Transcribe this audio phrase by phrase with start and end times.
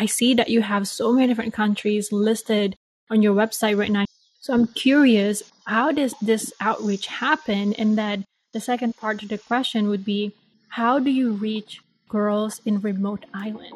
[0.00, 2.74] I see that you have so many different countries listed
[3.10, 4.06] on your website right now.
[4.40, 7.74] So I'm curious, how does this outreach happen?
[7.74, 8.24] And then
[8.54, 10.32] the second part of the question would be,
[10.70, 13.74] how do you reach girls in remote island?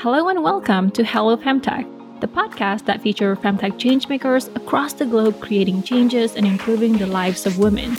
[0.00, 1.84] Hello and welcome to Halo Femtech,
[2.22, 7.44] the podcast that features femtech changemakers across the globe creating changes and improving the lives
[7.44, 7.98] of women.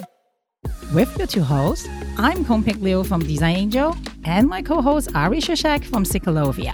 [0.92, 1.88] With your two hosts,
[2.18, 6.74] I'm Kung Pik Liu from Design Angel and my co-host Ari Krzyzek from Psycholovia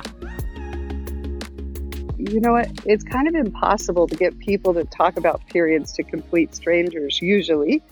[2.30, 2.70] you know what?
[2.85, 7.84] It's kind of impossible to get people to talk about periods to complete strangers, usually.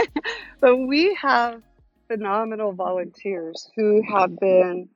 [0.60, 1.62] but we have
[2.06, 4.88] phenomenal volunteers who have been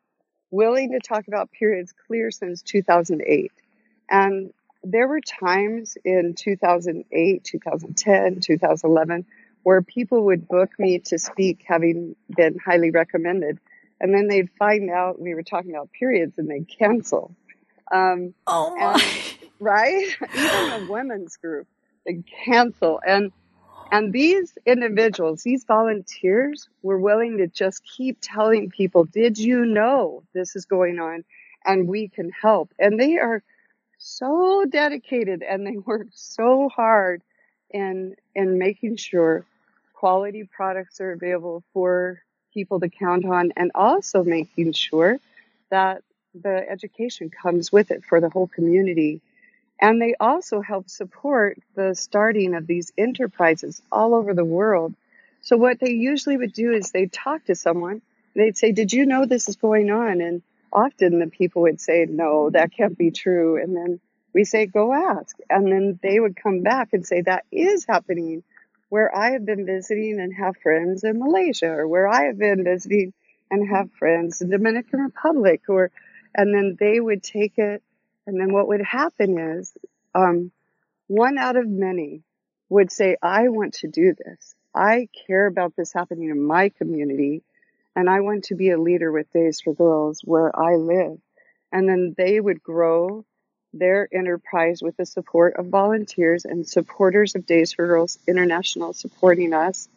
[0.50, 3.50] willing to talk about periods clear since 2008.
[4.10, 4.52] And
[4.82, 9.26] there were times in 2008, 2010, 2011
[9.62, 13.58] where people would book me to speak having been highly recommended.
[14.00, 17.34] And then they'd find out we were talking about periods and they'd cancel.
[17.92, 18.92] Um, oh my!
[18.92, 20.16] And, right?
[20.34, 21.66] Even a women's group
[22.04, 23.32] they cancel, and
[23.92, 30.22] and these individuals, these volunteers, were willing to just keep telling people, "Did you know
[30.32, 31.24] this is going on?"
[31.64, 32.72] And we can help.
[32.78, 33.42] And they are
[33.98, 37.22] so dedicated, and they work so hard
[37.70, 39.44] in in making sure
[39.94, 42.22] quality products are available for
[42.52, 45.18] people to count on, and also making sure
[45.70, 46.02] that
[46.42, 49.20] the education comes with it for the whole community.
[49.80, 54.94] And they also help support the starting of these enterprises all over the world.
[55.42, 58.02] So what they usually would do is they'd talk to someone.
[58.34, 60.20] They'd say, did you know this is going on?
[60.20, 60.42] And
[60.72, 63.60] often the people would say, no, that can't be true.
[63.62, 64.00] And then
[64.32, 65.36] we say, go ask.
[65.48, 68.42] And then they would come back and say, that is happening
[68.88, 72.64] where I have been visiting and have friends in Malaysia or where I have been
[72.64, 73.12] visiting
[73.50, 75.90] and have friends in Dominican Republic or
[76.36, 77.82] and then they would take it
[78.26, 79.72] and then what would happen is
[80.14, 80.52] um,
[81.08, 82.22] one out of many
[82.68, 84.54] would say i want to do this.
[84.74, 87.42] I care about this happening in my community
[87.96, 91.18] and i want to be a leader with days for girls where i live.
[91.72, 93.24] And then they would grow
[93.72, 99.52] their enterprise with the support of volunteers and supporters of days for girls international supporting
[99.52, 99.88] us.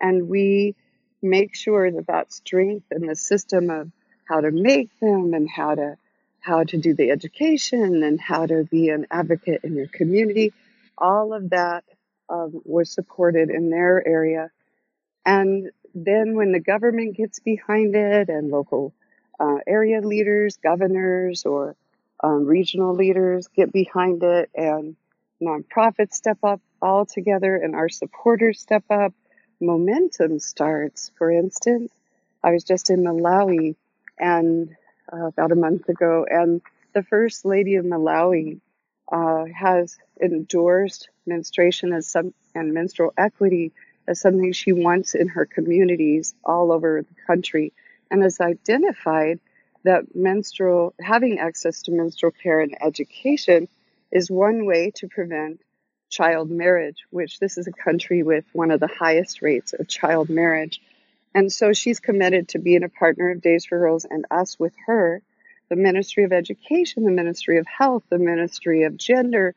[0.00, 0.74] And we
[1.22, 3.90] make sure that that strength and the system of
[4.26, 5.96] how to make them and how to
[6.40, 10.52] how to do the education and how to be an advocate in your community.
[10.96, 11.82] All of that
[12.28, 14.50] um, was supported in their area.
[15.24, 18.94] And then when the government gets behind it and local
[19.40, 21.74] uh, area leaders, governors, or
[22.22, 24.94] um, regional leaders get behind it and
[25.42, 29.12] nonprofits step up all together and our supporters step up,
[29.60, 31.10] momentum starts.
[31.18, 31.90] For instance,
[32.42, 33.74] I was just in Malawi
[34.18, 34.74] and
[35.12, 36.60] uh, about a month ago, and
[36.92, 38.60] the First Lady of Malawi
[39.12, 43.72] uh, has endorsed menstruation as some and menstrual equity
[44.08, 47.72] as something she wants in her communities all over the country,
[48.10, 49.40] and has identified
[49.84, 53.68] that menstrual having access to menstrual care and education
[54.10, 55.60] is one way to prevent
[56.08, 60.30] child marriage, which this is a country with one of the highest rates of child
[60.30, 60.80] marriage.
[61.36, 64.72] And so she's committed to being a partner of Days for Girls and us with
[64.86, 65.20] her,
[65.68, 69.54] the Ministry of Education, the Ministry of Health, the Ministry of Gender,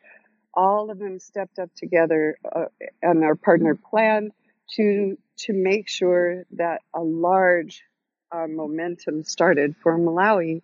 [0.53, 2.65] all of them stepped up together uh,
[3.01, 4.31] on our partner plan
[4.75, 7.85] to to make sure that a large
[8.29, 10.61] uh, momentum started for Malawi,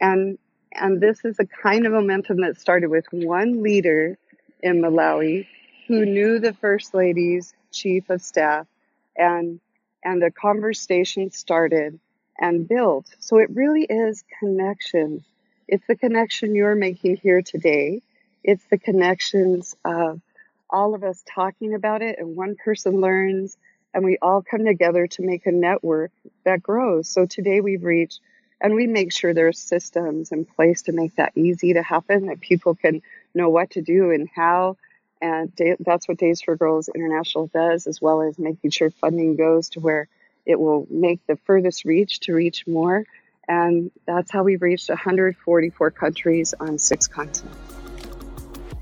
[0.00, 0.36] and
[0.72, 4.18] and this is a kind of momentum that started with one leader
[4.64, 5.46] in Malawi
[5.86, 8.66] who knew the first lady's chief of staff
[9.16, 9.60] and
[10.06, 11.98] and the conversation started
[12.38, 13.06] and built.
[13.18, 15.22] So it really is connections.
[15.66, 18.02] It's the connection you're making here today.
[18.44, 20.20] It's the connections of
[20.70, 23.56] all of us talking about it, and one person learns,
[23.92, 26.12] and we all come together to make a network
[26.44, 27.08] that grows.
[27.08, 28.20] So today we've reached,
[28.60, 32.26] and we make sure there are systems in place to make that easy to happen,
[32.26, 33.02] that people can
[33.34, 34.76] know what to do and how
[35.26, 39.70] and that's what Days for Girls International does, as well as making sure funding goes
[39.70, 40.08] to where
[40.44, 43.04] it will make the furthest reach to reach more.
[43.48, 47.58] And that's how we've reached 144 countries on six continents.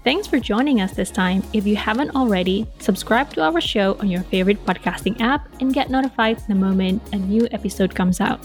[0.05, 1.43] Thanks for joining us this time.
[1.55, 5.88] If you haven't already, subscribe to our show on your favorite podcasting app and get
[5.88, 8.41] notified the moment a new episode comes out.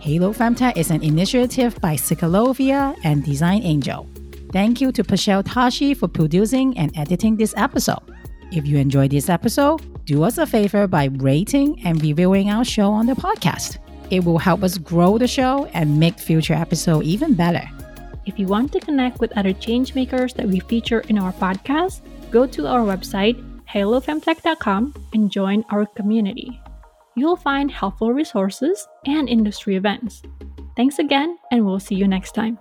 [0.00, 4.06] Halo Femtech is an initiative by Psycholovia and Design Angel.
[4.52, 8.02] Thank you to Pashel Tashi for producing and editing this episode.
[8.50, 12.90] If you enjoyed this episode, do us a favor by rating and reviewing our show
[12.90, 13.78] on the podcast.
[14.10, 17.62] It will help us grow the show and make future episodes even better.
[18.26, 22.00] If you want to connect with other changemakers that we feature in our podcast,
[22.32, 26.60] go to our website, halofemtech.com, and join our community.
[27.14, 30.22] You'll find helpful resources and industry events.
[30.76, 32.58] Thanks again, and we'll see you next time.